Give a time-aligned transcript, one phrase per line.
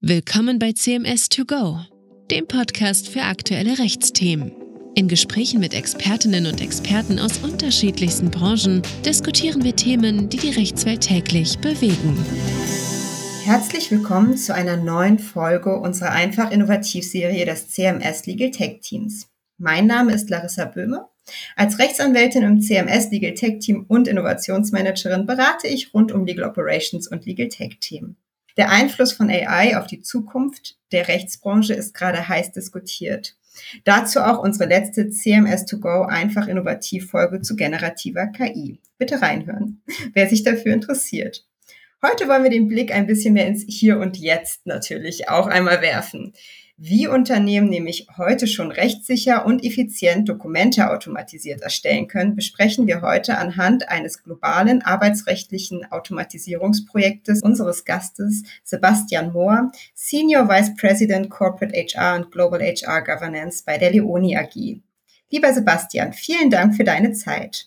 [0.00, 1.80] Willkommen bei CMS 2 Go,
[2.30, 4.52] dem Podcast für aktuelle Rechtsthemen.
[4.94, 11.00] In Gesprächen mit Expertinnen und Experten aus unterschiedlichsten Branchen diskutieren wir Themen, die die Rechtswelt
[11.00, 12.16] täglich bewegen.
[13.42, 19.26] Herzlich willkommen zu einer neuen Folge unserer einfach Innovativserie des CMS Legal Tech Teams.
[19.56, 21.08] Mein Name ist Larissa Böhme.
[21.56, 27.08] Als Rechtsanwältin im CMS Legal Tech Team und Innovationsmanagerin berate ich rund um Legal Operations
[27.08, 28.14] und Legal Tech Team.
[28.58, 33.36] Der Einfluss von AI auf die Zukunft der Rechtsbranche ist gerade heiß diskutiert.
[33.84, 38.80] Dazu auch unsere letzte CMS2Go einfach innovativ Folge zu generativer KI.
[38.98, 39.82] Bitte reinhören,
[40.12, 41.46] wer sich dafür interessiert.
[42.02, 45.80] Heute wollen wir den Blick ein bisschen mehr ins Hier und Jetzt natürlich auch einmal
[45.80, 46.32] werfen.
[46.80, 53.36] Wie Unternehmen nämlich heute schon rechtssicher und effizient Dokumente automatisiert erstellen können, besprechen wir heute
[53.36, 62.30] anhand eines globalen arbeitsrechtlichen Automatisierungsprojektes unseres Gastes Sebastian Mohr, Senior Vice President Corporate HR und
[62.30, 64.80] Global HR Governance bei der Leoni AG.
[65.32, 67.66] Lieber Sebastian, vielen Dank für deine Zeit.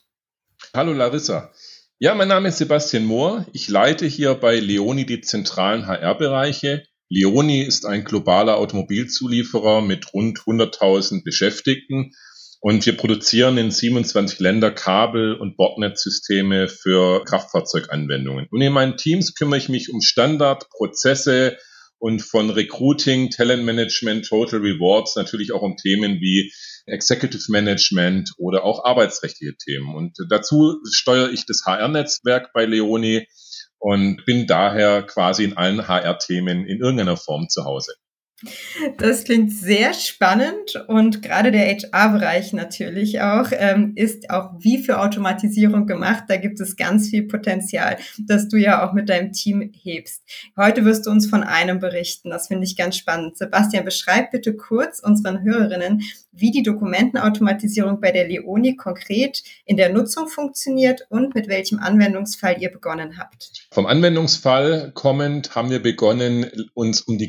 [0.74, 1.52] Hallo Larissa.
[2.00, 3.46] Ja, mein Name ist Sebastian Mohr.
[3.52, 10.40] Ich leite hier bei Leoni die zentralen HR-Bereiche Leoni ist ein globaler Automobilzulieferer mit rund
[10.40, 12.14] 100.000 Beschäftigten
[12.62, 18.48] und wir produzieren in 27 Länder Kabel- und Bordnetzsysteme für Kraftfahrzeuganwendungen.
[18.50, 21.58] Und in meinen Teams kümmere ich mich um Standardprozesse
[22.00, 26.54] und von Recruiting, Talentmanagement, Total Rewards natürlich auch um Themen wie
[26.86, 29.94] Executive Management oder auch arbeitsrechtliche Themen.
[29.96, 33.28] Und dazu steuere ich das HR-Netzwerk bei Leoni
[33.82, 37.96] und bin daher quasi in allen HR-Themen in irgendeiner Form zu Hause.
[38.98, 45.00] Das klingt sehr spannend und gerade der HR-Bereich natürlich auch ähm, ist auch wie für
[45.00, 46.24] Automatisierung gemacht.
[46.28, 50.24] Da gibt es ganz viel Potenzial, das du ja auch mit deinem Team hebst.
[50.58, 52.30] Heute wirst du uns von einem berichten.
[52.30, 53.38] Das finde ich ganz spannend.
[53.38, 59.92] Sebastian, beschreib bitte kurz unseren Hörerinnen, wie die Dokumentenautomatisierung bei der Leoni konkret in der
[59.92, 63.68] Nutzung funktioniert und mit welchem Anwendungsfall ihr begonnen habt.
[63.72, 67.28] Vom Anwendungsfall kommend haben wir begonnen, uns um die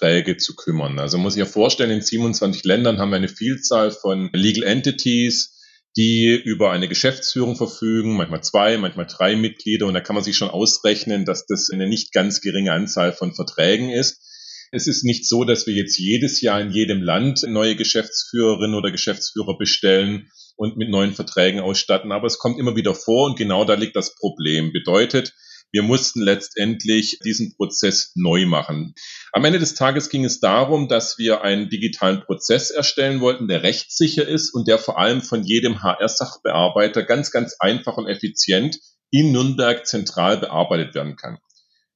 [0.00, 0.98] Geschäftsführerverträge zu kümmern.
[0.98, 5.56] Also muss ich ja vorstellen, in 27 Ländern haben wir eine Vielzahl von Legal Entities,
[5.96, 9.86] die über eine Geschäftsführung verfügen, manchmal zwei, manchmal drei Mitglieder.
[9.86, 13.34] Und da kann man sich schon ausrechnen, dass das eine nicht ganz geringe Anzahl von
[13.34, 14.26] Verträgen ist.
[14.72, 18.92] Es ist nicht so, dass wir jetzt jedes Jahr in jedem Land neue Geschäftsführerinnen oder
[18.92, 23.64] Geschäftsführer bestellen und mit neuen Verträgen ausstatten, aber es kommt immer wieder vor und genau
[23.64, 24.72] da liegt das Problem.
[24.72, 25.34] Bedeutet,
[25.72, 28.94] wir mussten letztendlich diesen Prozess neu machen.
[29.32, 33.62] Am Ende des Tages ging es darum, dass wir einen digitalen Prozess erstellen wollten, der
[33.62, 38.78] rechtssicher ist und der vor allem von jedem HR-Sachbearbeiter ganz, ganz einfach und effizient
[39.10, 41.38] in Nürnberg zentral bearbeitet werden kann.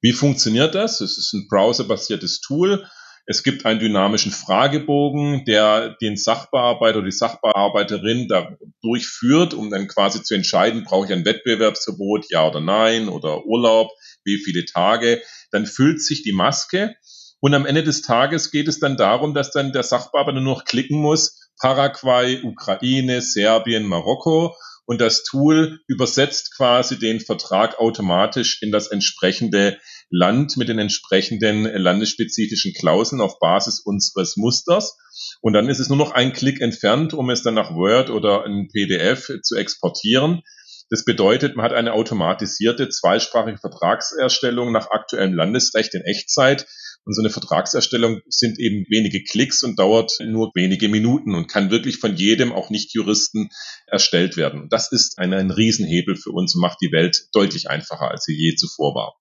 [0.01, 1.01] Wie funktioniert das?
[1.01, 2.85] Es ist ein browserbasiertes Tool.
[3.27, 9.87] Es gibt einen dynamischen Fragebogen, der den Sachbearbeiter oder die Sachbearbeiterin da durchführt, um dann
[9.87, 13.89] quasi zu entscheiden, brauche ich ein Wettbewerbsverbot, ja oder nein, oder Urlaub,
[14.23, 15.21] wie viele Tage.
[15.51, 16.95] Dann füllt sich die Maske
[17.39, 20.65] und am Ende des Tages geht es dann darum, dass dann der Sachbearbeiter nur noch
[20.65, 28.71] klicken muss, Paraguay, Ukraine, Serbien, Marokko und das Tool übersetzt quasi den Vertrag automatisch in
[28.71, 29.79] das entsprechende
[30.09, 34.97] Land mit den entsprechenden landesspezifischen Klauseln auf Basis unseres Musters.
[35.41, 38.45] Und dann ist es nur noch ein Klick entfernt, um es dann nach Word oder
[38.45, 40.43] ein PDF zu exportieren.
[40.89, 46.67] Das bedeutet, man hat eine automatisierte zweisprachige Vertragserstellung nach aktuellem Landesrecht in Echtzeit.
[47.05, 51.69] Und so eine Vertragserstellung sind eben wenige Klicks und dauert nur wenige Minuten und kann
[51.69, 53.49] wirklich von jedem, auch Nicht-Juristen,
[53.85, 54.69] erstellt werden.
[54.69, 58.35] Das ist ein, ein Riesenhebel für uns und macht die Welt deutlich einfacher, als sie
[58.35, 59.15] je zuvor war.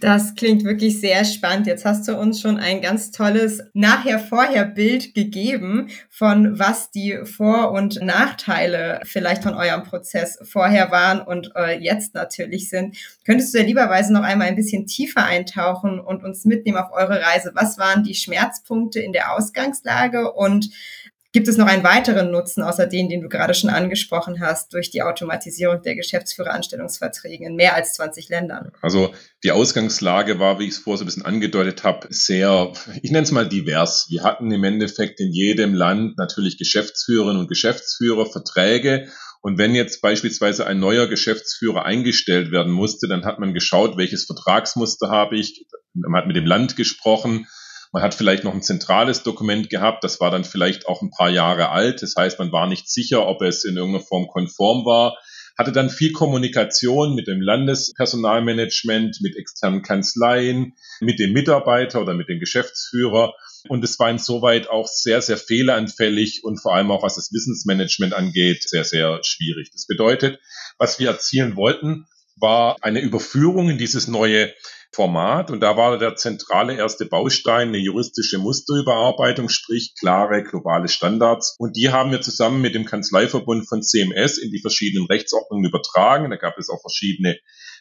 [0.00, 1.66] Das klingt wirklich sehr spannend.
[1.66, 8.00] Jetzt hast du uns schon ein ganz tolles Nachher-Vorher-Bild gegeben von was die Vor- und
[8.02, 12.96] Nachteile vielleicht von eurem Prozess vorher waren und äh, jetzt natürlich sind.
[13.24, 17.20] Könntest du ja lieberweise noch einmal ein bisschen tiefer eintauchen und uns mitnehmen auf eure
[17.20, 17.52] Reise?
[17.54, 20.70] Was waren die Schmerzpunkte in der Ausgangslage und
[21.32, 24.90] Gibt es noch einen weiteren Nutzen außer den, den du gerade schon angesprochen hast, durch
[24.90, 28.72] die Automatisierung der Geschäftsführeranstellungsverträge in mehr als 20 Ländern?
[28.82, 33.10] Also die Ausgangslage war, wie ich es vorher so ein bisschen angedeutet habe, sehr, ich
[33.10, 34.08] nenne es mal divers.
[34.10, 39.08] Wir hatten im Endeffekt in jedem Land natürlich Geschäftsführerinnen und Geschäftsführer, Verträge
[39.42, 44.24] und wenn jetzt beispielsweise ein neuer Geschäftsführer eingestellt werden musste, dann hat man geschaut, welches
[44.24, 45.66] Vertragsmuster habe ich.
[45.94, 47.48] Man hat mit dem Land gesprochen,
[47.92, 51.28] man hat vielleicht noch ein zentrales Dokument gehabt, das war dann vielleicht auch ein paar
[51.28, 52.02] Jahre alt.
[52.02, 55.18] Das heißt, man war nicht sicher, ob es in irgendeiner Form konform war.
[55.58, 62.30] hatte dann viel Kommunikation mit dem Landespersonalmanagement, mit externen Kanzleien, mit dem Mitarbeiter oder mit
[62.30, 63.34] dem Geschäftsführer.
[63.68, 68.14] Und es war insoweit auch sehr, sehr fehleranfällig und vor allem auch was das Wissensmanagement
[68.14, 69.70] angeht, sehr, sehr schwierig.
[69.72, 70.40] Das bedeutet,
[70.78, 72.06] was wir erzielen wollten,
[72.36, 74.50] war eine Überführung in dieses neue
[74.92, 75.50] Format.
[75.50, 81.56] Und da war der zentrale erste Baustein eine juristische Musterüberarbeitung, sprich klare globale Standards.
[81.58, 86.30] Und die haben wir zusammen mit dem Kanzleiverbund von CMS in die verschiedenen Rechtsordnungen übertragen.
[86.30, 87.38] Da gab es auch verschiedene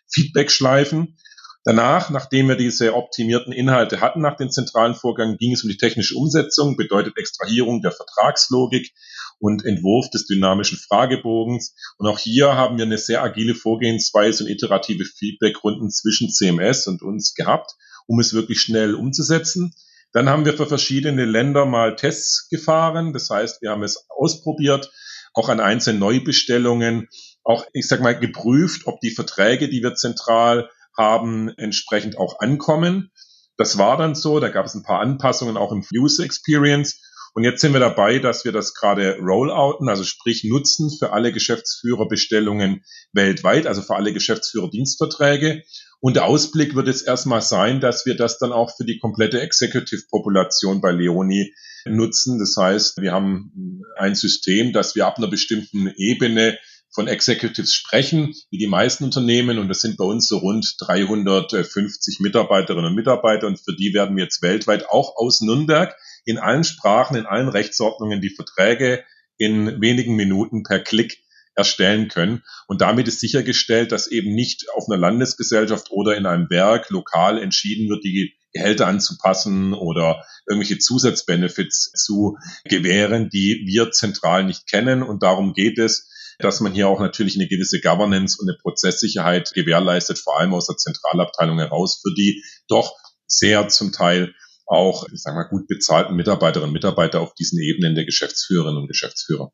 [0.08, 1.18] Feedbackschleifen.
[1.63, 5.78] Danach, nachdem wir diese optimierten Inhalte hatten nach den zentralen Vorgängen, ging es um die
[5.78, 8.92] technische Umsetzung, bedeutet Extrahierung der Vertragslogik
[9.38, 11.75] und Entwurf des dynamischen Fragebogens.
[11.98, 17.04] Und auch hier haben wir eine sehr agile Vorgehensweise und iterative Feedbackrunden zwischen CMS und
[17.04, 17.75] uns gehabt,
[18.08, 19.75] um es wirklich schnell umzusetzen.
[20.13, 23.13] Dann haben wir für verschiedene Länder mal Tests gefahren.
[23.13, 24.92] Das heißt, wir haben es ausprobiert,
[25.34, 27.08] auch an einzelnen Neubestellungen,
[27.44, 33.11] auch, ich sag mal, geprüft, ob die Verträge, die wir zentral haben, entsprechend auch ankommen.
[33.57, 36.99] Das war dann so, da gab es ein paar Anpassungen auch im User Experience.
[37.33, 41.31] Und jetzt sind wir dabei, dass wir das gerade rollouten, also sprich nutzen für alle
[41.31, 42.83] Geschäftsführerbestellungen
[43.13, 45.63] weltweit, also für alle Geschäftsführerdienstverträge.
[46.01, 49.39] Und der Ausblick wird jetzt erstmal sein, dass wir das dann auch für die komplette
[49.39, 51.53] Executive-Population bei Leoni
[51.85, 52.39] nutzen.
[52.39, 56.57] Das heißt, wir haben ein System, dass wir ab einer bestimmten Ebene
[56.93, 59.59] von Executives sprechen, wie die meisten Unternehmen.
[59.59, 63.47] Und das sind bei uns so rund 350 Mitarbeiterinnen und Mitarbeiter.
[63.47, 65.95] Und für die werden wir jetzt weltweit auch aus Nürnberg
[66.25, 69.03] in allen Sprachen, in allen Rechtsordnungen die Verträge
[69.38, 71.17] in wenigen Minuten per Klick
[71.55, 72.43] erstellen können.
[72.67, 77.41] Und damit ist sichergestellt, dass eben nicht auf einer Landesgesellschaft oder in einem Werk lokal
[77.41, 85.03] entschieden wird, die Gehälter anzupassen oder irgendwelche Zusatzbenefits zu gewähren, die wir zentral nicht kennen.
[85.03, 86.09] Und darum geht es,
[86.39, 90.68] dass man hier auch natürlich eine gewisse Governance und eine Prozesssicherheit gewährleistet, vor allem aus
[90.68, 92.95] der Zentralabteilung heraus, für die doch
[93.28, 94.33] sehr zum Teil
[94.72, 98.88] auch, ich sag mal, gut bezahlten Mitarbeiterinnen und Mitarbeiter auf diesen Ebenen der Geschäftsführerinnen und
[98.88, 99.51] Geschäftsführer.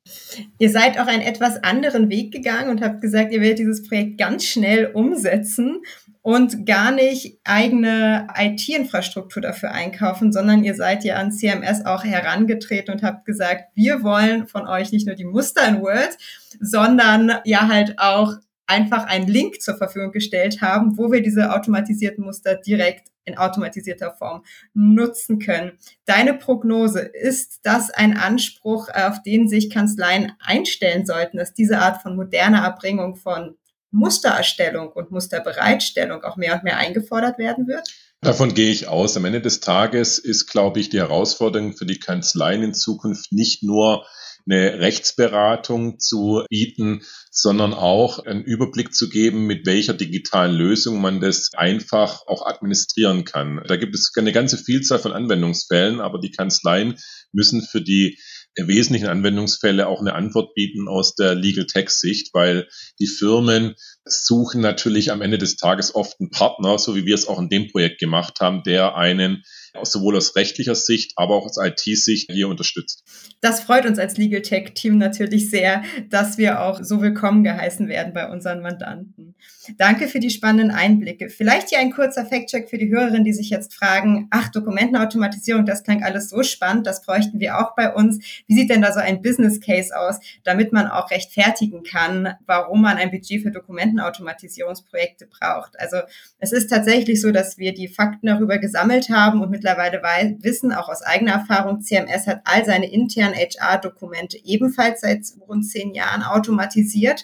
[0.59, 4.19] Ihr seid auch einen etwas anderen Weg gegangen und habt gesagt, ihr werdet dieses Projekt
[4.19, 5.81] ganz schnell umsetzen
[6.27, 12.93] und gar nicht eigene IT-Infrastruktur dafür einkaufen, sondern ihr seid ja an CMS auch herangetreten
[12.93, 16.17] und habt gesagt, wir wollen von euch nicht nur die Muster in Word,
[16.59, 18.33] sondern ja halt auch
[18.65, 24.13] einfach einen Link zur Verfügung gestellt haben, wo wir diese automatisierten Muster direkt in automatisierter
[24.13, 25.77] Form nutzen können.
[26.03, 32.01] Deine Prognose, ist das ein Anspruch, auf den sich Kanzleien einstellen sollten, dass diese Art
[32.01, 33.55] von moderner Erbringung von
[33.91, 37.87] Mustererstellung und Musterbereitstellung auch mehr und mehr eingefordert werden wird?
[38.21, 39.15] Davon gehe ich aus.
[39.15, 43.63] Am Ende des Tages ist, glaube ich, die Herausforderung für die Kanzleien in Zukunft nicht
[43.63, 44.05] nur
[44.49, 47.01] eine Rechtsberatung zu bieten,
[47.31, 53.25] sondern auch einen Überblick zu geben, mit welcher digitalen Lösung man das einfach auch administrieren
[53.25, 53.61] kann.
[53.67, 56.97] Da gibt es eine ganze Vielzahl von Anwendungsfällen, aber die Kanzleien
[57.33, 58.19] müssen für die
[58.65, 62.67] wesentlichen Anwendungsfälle auch eine Antwort bieten aus der Legal Tech Sicht, weil
[62.99, 63.75] die Firmen
[64.05, 67.49] suchen natürlich am Ende des Tages oft einen Partner, so wie wir es auch in
[67.49, 69.43] dem Projekt gemacht haben, der einen
[69.85, 73.03] sowohl aus rechtlicher Sicht, aber auch aus IT-Sicht hier unterstützt.
[73.41, 77.87] Das freut uns als Legal Tech Team natürlich sehr, dass wir auch so willkommen geheißen
[77.87, 79.35] werden bei unseren Mandanten.
[79.77, 81.29] Danke für die spannenden Einblicke.
[81.29, 85.83] Vielleicht hier ein kurzer Fact-Check für die Hörerinnen, die sich jetzt fragen, ach, Dokumentenautomatisierung, das
[85.83, 88.19] klingt alles so spannend, das bräuchten wir auch bei uns.
[88.47, 92.81] Wie sieht denn da so ein Business Case aus, damit man auch rechtfertigen kann, warum
[92.81, 95.79] man ein Budget für Dokumentenautomatisierungsprojekte braucht?
[95.79, 95.97] Also
[96.39, 100.89] es ist tatsächlich so, dass wir die Fakten darüber gesammelt haben und mittlerweile wissen, auch
[100.89, 107.23] aus eigener Erfahrung, CMS hat all seine internen HR-Dokumente ebenfalls seit rund zehn Jahren automatisiert.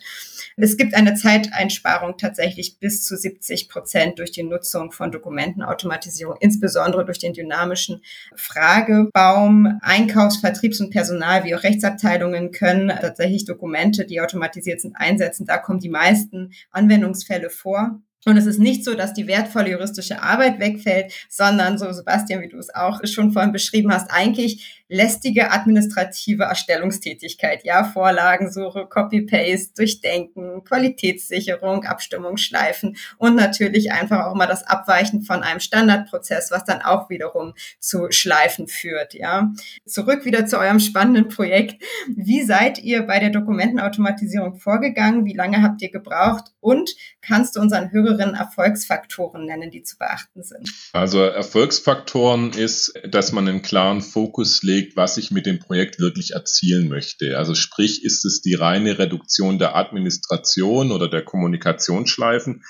[0.55, 7.05] Es gibt eine Zeiteinsparung tatsächlich bis zu 70 Prozent durch die Nutzung von Dokumentenautomatisierung, insbesondere
[7.05, 8.03] durch den dynamischen
[8.35, 9.79] Fragebaum.
[9.81, 15.45] Einkaufs-, Vertriebs- und Personal wie auch Rechtsabteilungen können tatsächlich Dokumente, die automatisiert sind, einsetzen.
[15.45, 17.99] Da kommen die meisten Anwendungsfälle vor.
[18.25, 22.49] Und es ist nicht so, dass die wertvolle juristische Arbeit wegfällt, sondern so, Sebastian, wie
[22.49, 30.63] du es auch schon vorhin beschrieben hast, eigentlich lästige administrative Erstellungstätigkeit, ja, Vorlagensuche, Copy-Paste, Durchdenken,
[30.63, 37.09] Qualitätssicherung, Abstimmungsschleifen und natürlich einfach auch mal das Abweichen von einem Standardprozess, was dann auch
[37.09, 39.51] wiederum zu Schleifen führt, ja.
[39.85, 41.81] Zurück wieder zu eurem spannenden Projekt.
[42.15, 45.25] Wie seid ihr bei der Dokumentenautomatisierung vorgegangen?
[45.25, 46.51] Wie lange habt ihr gebraucht?
[46.59, 50.69] Und kannst du unseren Hörern früheren Erfolgsfaktoren nennen, die zu beachten sind?
[50.93, 56.31] Also Erfolgsfaktoren ist, dass man einen klaren Fokus legt, was ich mit dem Projekt wirklich
[56.31, 57.37] erzielen möchte.
[57.37, 62.63] Also sprich, ist es die reine Reduktion der Administration oder der Kommunikationsschleifen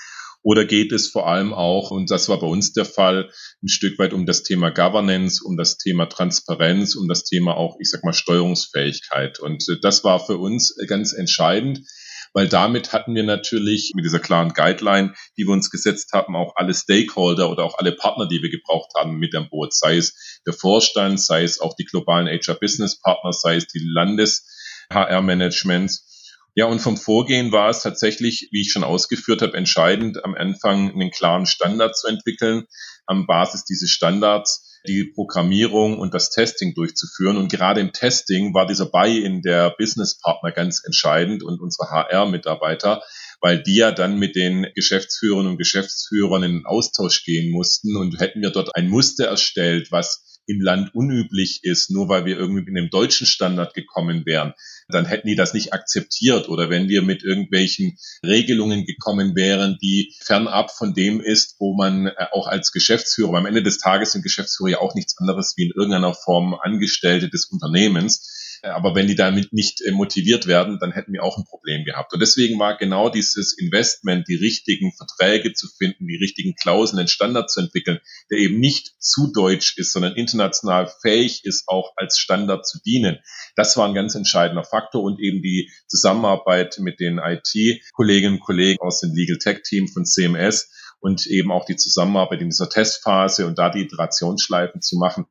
[0.43, 3.29] oder geht es vor allem auch, und das war bei uns der Fall,
[3.63, 7.77] ein Stück weit um das Thema Governance, um das Thema Transparenz, um das Thema auch,
[7.79, 9.39] ich sag mal, Steuerungsfähigkeit.
[9.39, 11.87] Und das war für uns ganz entscheidend,
[12.33, 16.55] weil damit hatten wir natürlich mit dieser klaren Guideline, die wir uns gesetzt haben, auch
[16.55, 20.41] alle Stakeholder oder auch alle Partner, die wir gebraucht haben, mit am Boot, sei es
[20.45, 26.09] der Vorstand, sei es auch die globalen HR-Business-Partner, sei es die Landes-HR-Managements
[26.55, 30.91] ja, und vom Vorgehen war es tatsächlich, wie ich schon ausgeführt habe, entscheidend, am Anfang
[30.91, 32.65] einen klaren Standard zu entwickeln,
[33.07, 37.37] am Basis dieses Standards die Programmierung und das Testing durchzuführen.
[37.37, 43.01] Und gerade im Testing war dieser Buy-in der Business-Partner ganz entscheidend und unsere HR-Mitarbeiter,
[43.41, 48.41] weil die ja dann mit den Geschäftsführern und Geschäftsführern in Austausch gehen mussten und hätten
[48.41, 52.75] wir dort ein Muster erstellt, was im Land unüblich ist, nur weil wir irgendwie in
[52.75, 54.53] dem deutschen Standard gekommen wären,
[54.89, 56.49] dann hätten die das nicht akzeptiert.
[56.49, 62.07] Oder wenn wir mit irgendwelchen Regelungen gekommen wären, die fernab von dem ist, wo man
[62.07, 65.65] äh, auch als Geschäftsführer, am Ende des Tages sind Geschäftsführer ja auch nichts anderes wie
[65.65, 70.91] in irgendeiner Form Angestellte des Unternehmens aber wenn die damit nicht äh, motiviert werden, dann
[70.91, 72.13] hätten wir auch ein Problem gehabt.
[72.13, 77.07] Und deswegen war genau dieses Investment, die richtigen Verträge zu finden, die richtigen Klauseln, den
[77.07, 77.99] Standard zu entwickeln,
[78.31, 83.19] der eben nicht zu deutsch ist, sondern international fähig ist, auch als Standard zu dienen.
[83.55, 88.79] Das war ein ganz entscheidender Faktor und eben die Zusammenarbeit mit den IT-Kolleginnen und Kollegen
[88.79, 90.71] aus dem Legal Tech Team von CMS
[91.03, 95.25] und eben auch die Zusammenarbeit in dieser Testphase und da die Iterationsschleifen zu machen.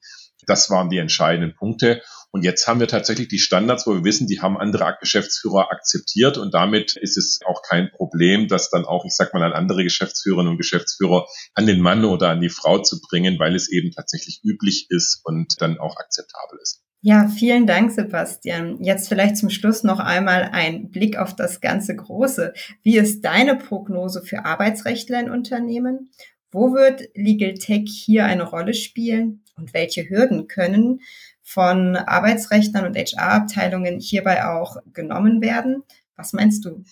[0.47, 2.03] Das waren die entscheidenden Punkte.
[2.33, 6.39] Und jetzt haben wir tatsächlich die Standards, wo wir wissen, die haben andere Geschäftsführer akzeptiert
[6.39, 9.85] und damit ist es auch kein Problem, das dann auch, ich sag mal, an andere
[9.85, 13.91] Geschäftsführerinnen und Geschäftsführer an den Mann oder an die Frau zu bringen, weil es eben
[13.93, 16.83] tatsächlich üblich ist und dann auch akzeptabel ist.
[17.05, 18.81] Ja, vielen Dank, Sebastian.
[18.81, 22.55] Jetzt vielleicht zum Schluss noch einmal ein Blick auf das ganze Große.
[22.83, 26.13] Wie ist deine Prognose für Arbeitsrechtler in Unternehmen?
[26.53, 29.42] Wo wird Legal Tech hier eine Rolle spielen?
[29.57, 31.01] Und welche Hürden können
[31.43, 35.83] von Arbeitsrechtlern und HR-Abteilungen hierbei auch genommen werden?
[36.17, 36.85] Was meinst du?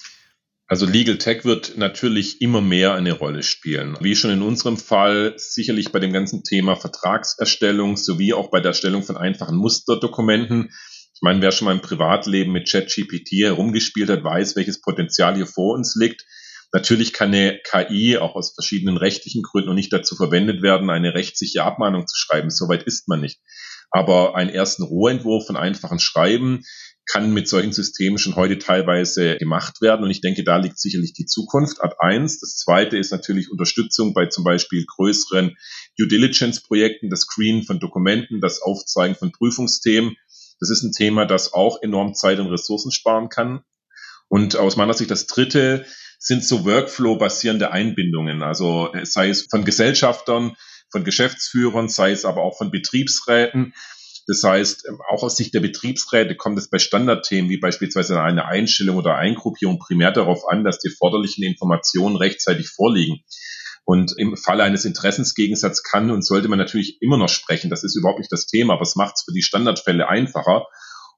[0.70, 3.96] Also Legal Tech wird natürlich immer mehr eine Rolle spielen.
[4.00, 8.68] Wie schon in unserem Fall sicherlich bei dem ganzen Thema Vertragserstellung sowie auch bei der
[8.68, 10.70] Erstellung von einfachen Musterdokumenten.
[11.12, 15.48] Ich meine, wer schon mal im Privatleben mit ChatGPT herumgespielt hat, weiß, welches Potenzial hier
[15.48, 16.24] vor uns liegt.
[16.72, 21.14] Natürlich kann eine KI auch aus verschiedenen rechtlichen Gründen noch nicht dazu verwendet werden, eine
[21.14, 22.50] rechtliche Abmahnung zu schreiben.
[22.50, 23.40] Soweit ist man nicht.
[23.90, 26.62] Aber einen ersten Rohentwurf von einfachen Schreiben
[27.06, 30.04] kann mit solchen Systemen schon heute teilweise gemacht werden.
[30.04, 31.82] Und ich denke, da liegt sicherlich die Zukunft.
[31.82, 32.38] Ad eins.
[32.38, 35.56] Das zweite ist natürlich Unterstützung bei zum Beispiel größeren
[35.98, 40.14] Due Diligence Projekten, das Screen von Dokumenten, das Aufzeigen von Prüfungsthemen.
[40.60, 43.64] Das ist ein Thema, das auch enorm Zeit und Ressourcen sparen kann.
[44.28, 45.84] Und aus meiner Sicht das dritte
[46.20, 48.42] sind so Workflow-basierende Einbindungen.
[48.42, 50.54] Also sei es von Gesellschaftern,
[50.90, 53.72] von Geschäftsführern, sei es aber auch von Betriebsräten.
[54.26, 58.44] Das heißt, ähm, auch aus Sicht der Betriebsräte kommt es bei Standardthemen wie beispielsweise eine
[58.44, 63.24] Einstellung oder Eingruppierung primär darauf an, dass die erforderlichen Informationen rechtzeitig vorliegen.
[63.84, 67.70] Und im Falle eines Interessensgegensatzes kann und sollte man natürlich immer noch sprechen.
[67.70, 70.66] Das ist überhaupt nicht das Thema, aber es macht es für die Standardfälle einfacher.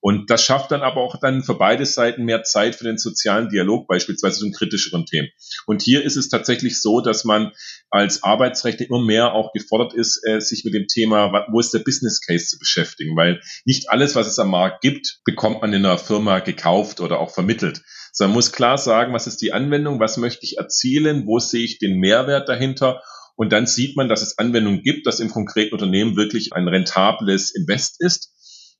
[0.03, 3.49] Und das schafft dann aber auch dann für beide Seiten mehr Zeit für den sozialen
[3.49, 5.29] Dialog, beispielsweise zu kritischeren Themen.
[5.65, 7.53] Und hier ist es tatsächlich so, dass man
[7.89, 11.79] als Arbeitsrechtler immer mehr auch gefordert ist, äh, sich mit dem Thema, wo ist der
[11.79, 15.87] Business Case zu beschäftigen, weil nicht alles, was es am Markt gibt, bekommt man in
[15.87, 17.83] einer Firma gekauft oder auch vermittelt.
[18.13, 21.65] Sondern man muss klar sagen, was ist die Anwendung, was möchte ich erzielen, wo sehe
[21.65, 23.03] ich den Mehrwert dahinter
[23.37, 27.55] und dann sieht man, dass es Anwendungen gibt, dass im konkreten Unternehmen wirklich ein rentables
[27.55, 28.32] Invest ist.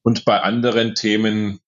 [0.03, 1.61] Und bei anderen Themen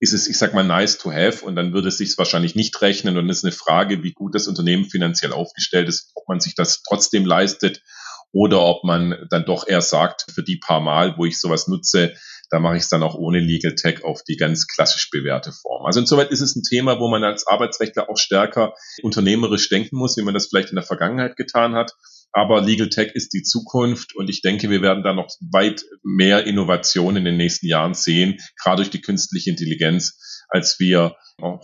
[0.00, 2.80] ist es, ich sag mal, nice to have und dann würde es sich wahrscheinlich nicht
[2.82, 6.40] rechnen und es ist eine Frage, wie gut das Unternehmen finanziell aufgestellt ist, ob man
[6.40, 7.82] sich das trotzdem leistet
[8.30, 12.14] oder ob man dann doch eher sagt, für die paar Mal, wo ich sowas nutze,
[12.50, 15.84] da mache ich es dann auch ohne Legal Tech auf die ganz klassisch bewährte Form.
[15.84, 20.16] Also insoweit ist es ein Thema, wo man als Arbeitsrechtler auch stärker unternehmerisch denken muss,
[20.16, 21.92] wie man das vielleicht in der Vergangenheit getan hat.
[22.32, 26.46] Aber Legal Tech ist die Zukunft und ich denke, wir werden da noch weit mehr
[26.46, 31.16] Innovation in den nächsten Jahren sehen, gerade durch die künstliche Intelligenz, als wir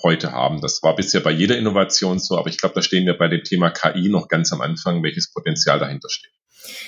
[0.03, 0.61] heute haben.
[0.61, 3.43] Das war bisher bei jeder Innovation so, aber ich glaube, da stehen wir bei dem
[3.43, 6.31] Thema KI noch ganz am Anfang, welches Potenzial dahinter steht.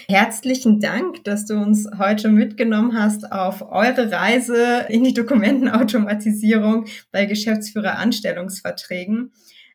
[0.08, 7.26] Herzlichen Dank, dass du uns heute mitgenommen hast auf eure Reise in die Dokumentenautomatisierung bei
[7.26, 9.32] Geschäftsführeranstellungsverträgen.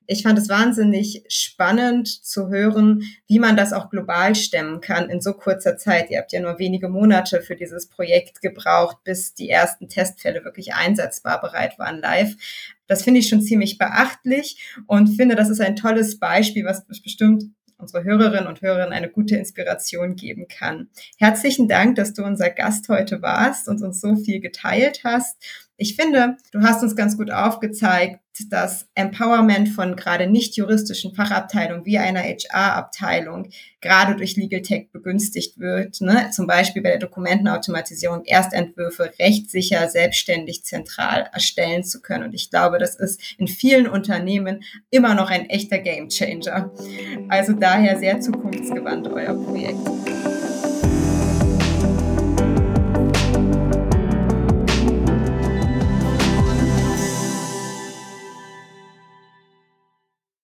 [0.07, 5.21] Ich fand es wahnsinnig spannend zu hören, wie man das auch global stemmen kann in
[5.21, 6.09] so kurzer Zeit.
[6.09, 10.73] Ihr habt ja nur wenige Monate für dieses Projekt gebraucht, bis die ersten Testfälle wirklich
[10.73, 12.35] einsetzbar bereit waren live.
[12.87, 17.45] Das finde ich schon ziemlich beachtlich und finde, das ist ein tolles Beispiel, was bestimmt
[17.81, 20.89] unsere Hörerinnen und Hörerinnen eine gute Inspiration geben kann.
[21.17, 25.37] Herzlichen Dank, dass du unser Gast heute warst und uns so viel geteilt hast.
[25.81, 28.19] Ich finde, du hast uns ganz gut aufgezeigt,
[28.49, 33.49] dass Empowerment von gerade nicht juristischen Fachabteilungen wie einer HR-Abteilung
[33.81, 35.99] gerade durch Legal Tech begünstigt wird.
[36.01, 36.29] Ne?
[36.31, 42.25] Zum Beispiel bei der Dokumentenautomatisierung Erstentwürfe rechtssicher, selbstständig, zentral erstellen zu können.
[42.25, 44.61] Und ich glaube, das ist in vielen Unternehmen
[44.91, 46.71] immer noch ein echter Gamechanger.
[47.27, 49.79] Also daher sehr zukunftsgewandt euer Projekt.